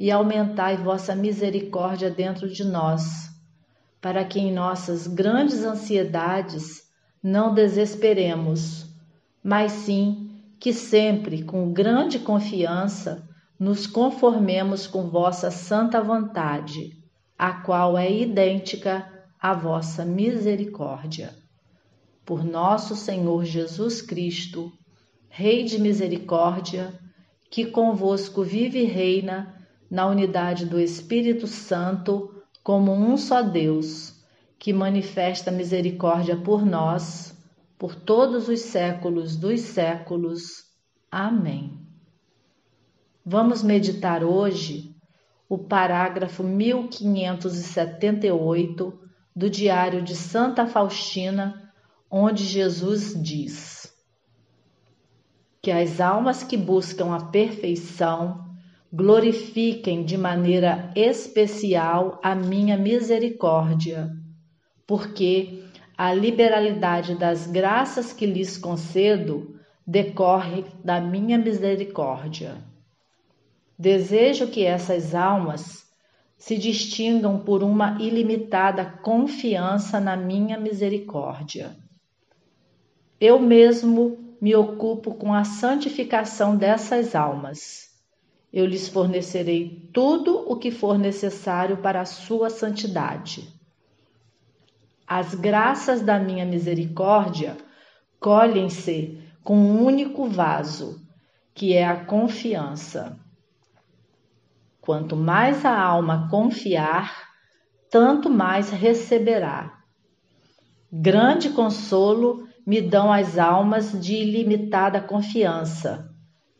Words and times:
e 0.00 0.10
aumentai 0.10 0.78
vossa 0.78 1.14
misericórdia 1.14 2.10
dentro 2.10 2.48
de 2.48 2.64
nós, 2.64 3.28
para 4.00 4.24
que 4.24 4.40
em 4.40 4.50
nossas 4.50 5.06
grandes 5.06 5.62
ansiedades 5.62 6.84
não 7.22 7.52
desesperemos, 7.52 8.86
mas 9.44 9.72
sim 9.72 10.30
que 10.58 10.72
sempre, 10.72 11.42
com 11.42 11.70
grande 11.70 12.18
confiança, 12.18 13.28
nos 13.58 13.86
conformemos 13.86 14.86
com 14.86 15.10
vossa 15.10 15.50
santa 15.50 16.00
vontade, 16.00 16.96
a 17.38 17.52
qual 17.52 17.98
é 17.98 18.10
idêntica 18.10 19.06
à 19.38 19.52
vossa 19.52 20.02
misericórdia. 20.02 21.34
Por 22.24 22.42
nosso 22.42 22.96
Senhor 22.96 23.44
Jesus 23.44 24.00
Cristo, 24.00 24.72
Rei 25.28 25.62
de 25.62 25.78
misericórdia, 25.78 26.98
que 27.50 27.66
convosco 27.66 28.42
vive 28.42 28.80
e 28.80 28.84
reina 28.84 29.59
na 29.90 30.06
unidade 30.06 30.66
do 30.66 30.78
Espírito 30.78 31.48
Santo, 31.48 32.44
como 32.62 32.92
um 32.92 33.16
só 33.16 33.42
Deus, 33.42 34.14
que 34.58 34.72
manifesta 34.72 35.50
misericórdia 35.50 36.36
por 36.36 36.64
nós, 36.64 37.36
por 37.76 37.96
todos 37.96 38.48
os 38.48 38.60
séculos 38.60 39.34
dos 39.36 39.62
séculos. 39.62 40.64
Amém. 41.10 41.80
Vamos 43.24 43.62
meditar 43.62 44.22
hoje 44.22 44.94
o 45.48 45.56
parágrafo 45.58 46.44
1578 46.44 49.00
do 49.34 49.50
Diário 49.50 50.02
de 50.02 50.14
Santa 50.14 50.66
Faustina, 50.66 51.72
onde 52.10 52.44
Jesus 52.44 53.14
diz: 53.20 53.90
Que 55.62 55.70
as 55.70 56.00
almas 56.00 56.44
que 56.44 56.56
buscam 56.56 57.14
a 57.14 57.26
perfeição 57.26 58.49
glorifiquem 58.92 60.04
de 60.04 60.18
maneira 60.18 60.90
especial 60.96 62.18
a 62.24 62.34
minha 62.34 62.76
misericórdia, 62.76 64.10
porque 64.84 65.62
a 65.96 66.12
liberalidade 66.12 67.14
das 67.14 67.46
graças 67.46 68.12
que 68.12 68.26
lhes 68.26 68.58
concedo 68.58 69.54
decorre 69.86 70.64
da 70.84 71.00
minha 71.00 71.38
misericórdia. 71.38 72.56
Desejo 73.78 74.48
que 74.48 74.64
essas 74.64 75.14
almas 75.14 75.86
se 76.36 76.58
distingam 76.58 77.38
por 77.38 77.62
uma 77.62 77.96
ilimitada 78.00 78.84
confiança 78.84 80.00
na 80.00 80.16
minha 80.16 80.58
misericórdia. 80.58 81.76
Eu 83.20 83.38
mesmo 83.38 84.36
me 84.40 84.56
ocupo 84.56 85.14
com 85.14 85.32
a 85.32 85.44
santificação 85.44 86.56
dessas 86.56 87.14
almas 87.14 87.89
eu 88.52 88.66
lhes 88.66 88.88
fornecerei 88.88 89.88
tudo 89.92 90.44
o 90.50 90.56
que 90.56 90.70
for 90.70 90.98
necessário 90.98 91.76
para 91.76 92.00
a 92.00 92.04
sua 92.04 92.50
santidade. 92.50 93.48
As 95.06 95.34
graças 95.34 96.02
da 96.02 96.18
minha 96.18 96.44
misericórdia 96.44 97.56
colhem-se 98.18 99.20
com 99.42 99.56
um 99.56 99.84
único 99.84 100.28
vaso, 100.28 101.00
que 101.54 101.74
é 101.74 101.86
a 101.86 102.04
confiança. 102.04 103.18
Quanto 104.80 105.16
mais 105.16 105.64
a 105.64 105.78
alma 105.78 106.28
confiar, 106.30 107.28
tanto 107.90 108.30
mais 108.30 108.70
receberá. 108.70 109.78
Grande 110.92 111.50
consolo 111.50 112.48
me 112.66 112.80
dão 112.80 113.12
as 113.12 113.38
almas 113.38 114.00
de 114.00 114.14
ilimitada 114.14 115.00
confiança, 115.00 116.08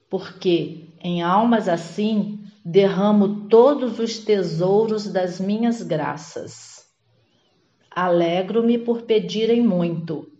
porque 0.08 0.89
em 1.02 1.22
almas 1.22 1.68
assim, 1.68 2.44
derramo 2.64 3.48
todos 3.48 3.98
os 3.98 4.18
tesouros 4.18 5.10
das 5.10 5.40
minhas 5.40 5.82
graças. 5.82 6.84
Alegro-me 7.90 8.78
por 8.78 9.02
pedirem 9.02 9.62
muito, 9.62 10.30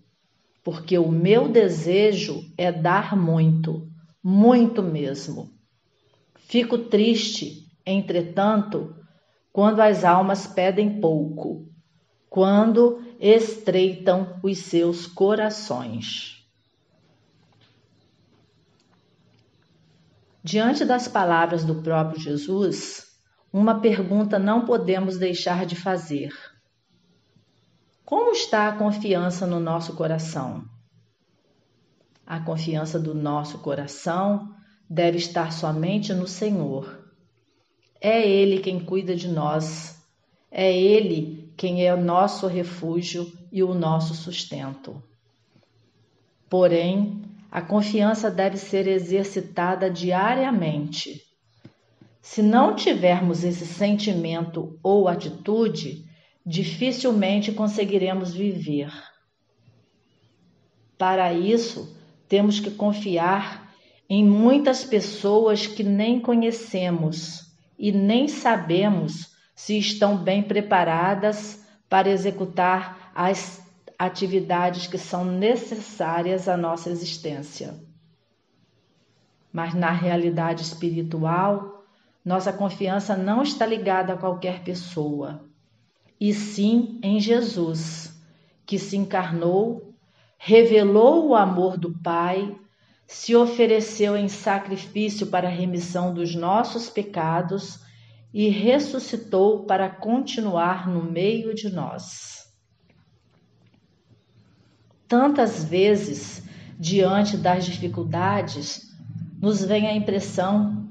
porque 0.63 0.99
o 0.99 1.11
meu 1.11 1.49
desejo 1.49 2.45
é 2.57 2.71
dar 2.71 3.17
muito, 3.17 3.89
muito 4.23 4.83
mesmo. 4.83 5.51
Fico 6.37 6.79
triste, 6.79 7.67
entretanto, 7.87 8.95
quando 9.53 9.81
as 9.81 10.05
almas 10.05 10.47
pedem 10.47 11.01
pouco, 11.01 11.69
quando 12.29 13.03
estreitam 13.19 14.39
os 14.43 14.59
seus 14.59 15.07
corações. 15.07 16.40
Diante 20.43 20.87
das 20.87 21.07
palavras 21.07 21.65
do 21.65 21.83
próprio 21.83 22.19
Jesus, 22.19 23.07
uma 23.53 23.79
pergunta 23.81 24.39
não 24.39 24.65
podemos 24.65 25.19
deixar 25.19 25.67
de 25.67 25.77
fazer: 25.77 26.33
Como 28.05 28.31
está 28.33 28.69
a 28.69 28.77
confiança 28.77 29.47
no 29.47 29.61
nosso 29.61 29.95
coração? 29.95 30.65
A 32.27 32.41
confiança 32.41 32.99
do 32.99 33.15
nosso 33.15 33.59
coração 33.59 34.55
deve 34.89 35.19
estar 35.19 35.53
somente 35.53 36.15
no 36.15 36.27
Senhor. 36.27 37.13
É 38.01 38.27
Ele 38.27 38.61
quem 38.61 38.81
cuida 38.81 39.15
de 39.15 39.29
nós, 39.29 40.03
é 40.51 40.75
Ele 40.75 41.53
quem 41.55 41.87
é 41.87 41.93
o 41.93 42.01
nosso 42.01 42.47
refúgio 42.47 43.31
e 43.53 43.63
o 43.63 43.75
nosso 43.75 44.15
sustento. 44.15 45.03
Porém, 46.49 47.30
a 47.51 47.61
confiança 47.61 48.31
deve 48.31 48.57
ser 48.57 48.87
exercitada 48.87 49.91
diariamente. 49.91 51.21
Se 52.23 52.43
não 52.43 52.77
tivermos 52.77 53.43
esse 53.43 53.67
sentimento 53.67 54.79
ou 54.83 55.09
atitude, 55.09 56.05
dificilmente 56.47 57.51
conseguiremos 57.51 58.33
viver. 58.33 58.93
Para 60.97 61.33
isso, 61.33 61.97
temos 62.29 62.61
que 62.61 62.71
confiar 62.71 63.75
em 64.09 64.25
muitas 64.25 64.85
pessoas 64.85 65.67
que 65.67 65.83
nem 65.83 66.21
conhecemos 66.21 67.51
e 67.79 67.91
nem 67.91 68.29
sabemos 68.29 69.31
se 69.55 69.79
estão 69.79 70.17
bem 70.17 70.43
preparadas 70.43 71.65
para 71.89 72.11
executar 72.11 73.11
as 73.15 73.61
atividades 74.01 74.87
que 74.87 74.97
são 74.97 75.27
necessárias 75.27 76.49
à 76.49 76.57
nossa 76.57 76.89
existência. 76.89 77.79
Mas 79.53 79.75
na 79.75 79.91
realidade 79.91 80.63
espiritual, 80.63 81.85
nossa 82.25 82.51
confiança 82.51 83.15
não 83.15 83.43
está 83.43 83.67
ligada 83.67 84.15
a 84.15 84.17
qualquer 84.17 84.65
pessoa, 84.65 85.45
e 86.19 86.33
sim 86.33 86.99
em 87.03 87.21
Jesus, 87.21 88.19
que 88.65 88.79
se 88.79 88.97
encarnou, 88.97 89.95
revelou 90.39 91.29
o 91.29 91.35
amor 91.35 91.77
do 91.77 91.93
Pai, 92.01 92.57
se 93.07 93.37
ofereceu 93.37 94.17
em 94.17 94.29
sacrifício 94.29 95.27
para 95.27 95.49
a 95.49 95.53
remissão 95.53 96.15
dos 96.15 96.35
nossos 96.35 96.89
pecados 96.89 97.81
e 98.33 98.49
ressuscitou 98.49 99.67
para 99.67 99.91
continuar 99.91 100.89
no 100.89 101.03
meio 101.03 101.55
de 101.55 101.69
nós. 101.69 102.40
Tantas 105.11 105.65
vezes, 105.65 106.41
diante 106.79 107.37
das 107.37 107.65
dificuldades, 107.65 108.93
nos 109.43 109.65
vem 109.65 109.89
a 109.89 109.93
impressão 109.93 110.89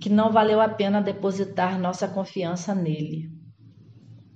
que 0.00 0.08
não 0.08 0.32
valeu 0.32 0.58
a 0.58 0.70
pena 0.70 1.02
depositar 1.02 1.78
nossa 1.78 2.08
confiança 2.08 2.74
nele. 2.74 3.30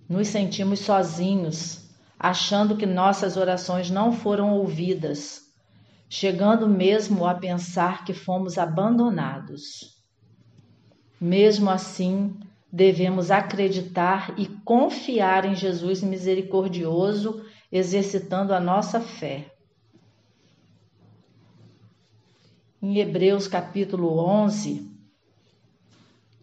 Nos 0.06 0.28
sentimos 0.28 0.80
sozinhos, 0.80 1.88
achando 2.18 2.76
que 2.76 2.84
nossas 2.84 3.38
orações 3.38 3.90
não 3.90 4.12
foram 4.12 4.52
ouvidas, 4.52 5.40
chegando 6.10 6.68
mesmo 6.68 7.26
a 7.26 7.34
pensar 7.34 8.04
que 8.04 8.12
fomos 8.12 8.58
abandonados. 8.58 9.96
Mesmo 11.18 11.70
assim, 11.70 12.38
devemos 12.70 13.30
acreditar 13.30 14.34
e 14.36 14.46
confiar 14.62 15.46
em 15.46 15.54
Jesus 15.54 16.02
misericordioso 16.02 17.42
exercitando 17.72 18.52
a 18.52 18.60
nossa 18.60 19.00
fé. 19.00 19.50
Em 22.82 22.98
Hebreus 22.98 23.48
capítulo 23.48 24.18
11, 24.18 24.90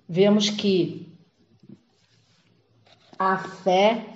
vemos 0.07 0.49
que 0.49 1.09
A 3.21 3.37
fé 3.37 4.15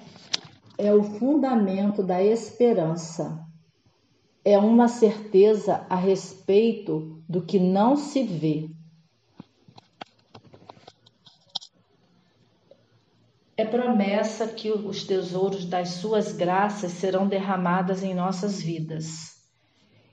é 0.77 0.93
o 0.93 1.03
fundamento 1.03 2.01
da 2.01 2.23
esperança. 2.23 3.45
É 4.45 4.57
uma 4.57 4.87
certeza 4.87 5.85
a 5.89 5.95
respeito 5.97 7.21
do 7.27 7.41
que 7.41 7.59
não 7.59 7.97
se 7.97 8.23
vê. 8.23 8.69
É 13.57 13.61
promessa 13.73 14.47
que 14.47 14.69
os 14.69 15.03
tesouros 15.03 15.65
das 15.65 15.89
suas 15.93 16.31
graças 16.31 16.91
serão 16.91 17.27
derramadas 17.27 18.03
em 18.03 18.13
nossas 18.13 18.61
vidas. 18.61 19.41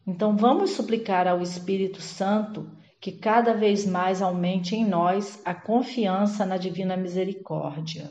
Então 0.06 0.34
vamos 0.34 0.70
suplicar 0.70 1.28
ao 1.28 1.42
Espírito 1.42 2.00
Santo 2.00 2.70
que 2.98 3.12
cada 3.12 3.52
vez 3.52 3.84
mais 3.84 4.22
aumente 4.22 4.74
em 4.74 4.82
nós 4.82 5.42
a 5.44 5.52
confiança 5.52 6.46
na 6.46 6.56
divina 6.56 6.96
misericórdia. 6.96 8.10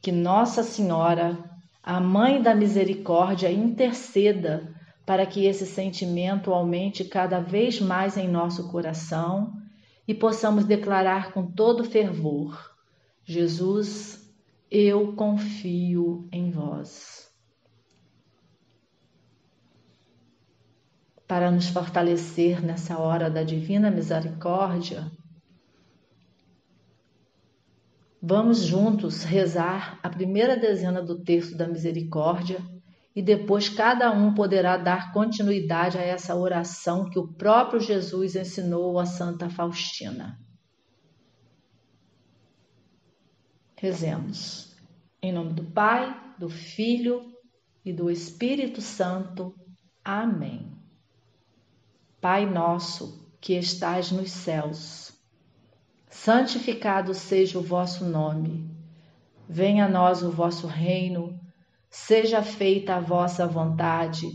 Que 0.00 0.12
Nossa 0.12 0.62
Senhora, 0.62 1.36
a 1.82 1.98
Mãe 1.98 2.40
da 2.40 2.54
Misericórdia, 2.54 3.50
interceda 3.50 4.72
para 5.04 5.26
que 5.26 5.44
esse 5.44 5.66
sentimento 5.66 6.54
aumente 6.54 7.02
cada 7.02 7.40
vez 7.40 7.80
mais 7.80 8.16
em 8.16 8.28
nosso 8.28 8.68
coração 8.70 9.52
e 10.06 10.14
possamos 10.14 10.64
declarar 10.64 11.32
com 11.32 11.44
todo 11.44 11.82
fervor: 11.82 12.70
Jesus, 13.24 14.19
eu 14.70 15.14
confio 15.14 16.28
em 16.30 16.50
vós. 16.50 17.30
para 21.30 21.48
nos 21.48 21.68
fortalecer 21.68 22.60
nessa 22.60 22.98
hora 22.98 23.30
da 23.30 23.44
divina 23.44 23.88
misericórdia, 23.88 25.08
vamos 28.20 28.64
juntos 28.64 29.22
rezar 29.22 30.00
a 30.02 30.10
primeira 30.10 30.56
dezena 30.56 31.00
do 31.00 31.22
texto 31.22 31.56
da 31.56 31.68
misericórdia 31.68 32.58
e 33.14 33.22
depois 33.22 33.68
cada 33.68 34.10
um 34.10 34.34
poderá 34.34 34.76
dar 34.76 35.12
continuidade 35.12 35.96
a 35.96 36.02
essa 36.02 36.34
oração 36.34 37.08
que 37.08 37.20
o 37.20 37.28
próprio 37.28 37.78
Jesus 37.78 38.34
ensinou 38.34 38.98
a 38.98 39.06
Santa 39.06 39.48
Faustina. 39.48 40.36
Rezemos. 43.80 44.76
Em 45.22 45.32
nome 45.32 45.54
do 45.54 45.64
Pai, 45.64 46.14
do 46.38 46.50
Filho 46.50 47.32
e 47.82 47.94
do 47.94 48.10
Espírito 48.10 48.82
Santo. 48.82 49.54
Amém. 50.04 50.70
Pai 52.20 52.44
nosso 52.44 53.26
que 53.40 53.54
estais 53.54 54.12
nos 54.12 54.32
céus, 54.32 55.12
santificado 56.10 57.14
seja 57.14 57.58
o 57.58 57.62
vosso 57.62 58.04
nome. 58.04 58.70
Venha 59.48 59.86
a 59.86 59.88
nós 59.88 60.22
o 60.22 60.30
vosso 60.30 60.66
reino, 60.66 61.40
seja 61.88 62.42
feita 62.42 62.96
a 62.96 63.00
vossa 63.00 63.46
vontade, 63.46 64.26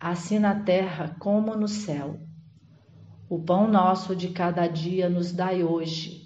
assim 0.00 0.38
na 0.38 0.64
terra 0.64 1.14
como 1.20 1.54
no 1.54 1.68
céu. 1.68 2.18
O 3.28 3.38
pão 3.42 3.68
nosso 3.68 4.16
de 4.16 4.30
cada 4.30 4.66
dia 4.66 5.10
nos 5.10 5.32
dai 5.32 5.62
hoje. 5.62 6.25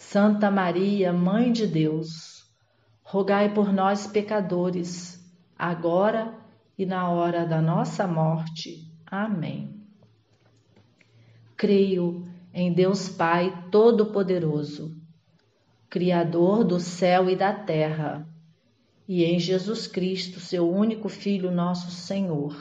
Santa 0.00 0.50
Maria, 0.50 1.12
Mãe 1.12 1.52
de 1.52 1.66
Deus, 1.66 2.50
rogai 3.02 3.52
por 3.52 3.70
nós, 3.70 4.06
pecadores, 4.06 5.22
agora 5.56 6.34
e 6.76 6.86
na 6.86 7.10
hora 7.10 7.46
da 7.46 7.60
nossa 7.60 8.08
morte. 8.08 8.90
Amém. 9.06 9.78
Creio 11.54 12.26
em 12.52 12.72
Deus 12.72 13.10
Pai 13.10 13.68
Todo-Poderoso, 13.70 14.96
Criador 15.88 16.64
do 16.64 16.80
céu 16.80 17.28
e 17.28 17.36
da 17.36 17.52
terra, 17.52 18.26
e 19.06 19.22
em 19.22 19.38
Jesus 19.38 19.86
Cristo, 19.86 20.40
seu 20.40 20.68
único 20.68 21.10
Filho, 21.10 21.52
nosso 21.52 21.90
Senhor, 21.90 22.56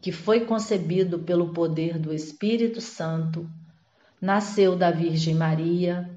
que 0.00 0.12
foi 0.12 0.46
concebido 0.46 1.18
pelo 1.18 1.52
poder 1.52 1.98
do 1.98 2.14
Espírito 2.14 2.80
Santo, 2.80 3.50
nasceu 4.20 4.76
da 4.76 4.92
Virgem 4.92 5.34
Maria, 5.34 6.16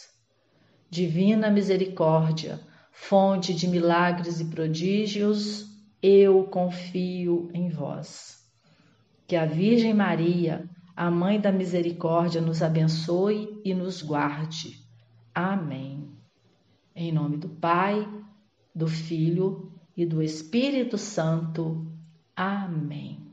Divina 0.93 1.49
misericórdia, 1.49 2.59
fonte 2.91 3.53
de 3.53 3.65
milagres 3.65 4.41
e 4.41 4.45
prodígios, 4.49 5.65
eu 6.03 6.43
confio 6.43 7.49
em 7.53 7.69
vós. 7.69 8.45
Que 9.25 9.37
a 9.37 9.45
Virgem 9.45 9.93
Maria, 9.93 10.69
a 10.93 11.09
Mãe 11.09 11.39
da 11.39 11.49
Misericórdia, 11.49 12.41
nos 12.41 12.61
abençoe 12.61 13.61
e 13.63 13.73
nos 13.73 14.01
guarde. 14.01 14.85
Amém. 15.33 16.11
Em 16.93 17.09
nome 17.09 17.37
do 17.37 17.47
Pai, 17.47 18.05
do 18.75 18.85
Filho 18.85 19.71
e 19.95 20.05
do 20.05 20.21
Espírito 20.21 20.97
Santo. 20.97 21.89
Amém. 22.35 23.30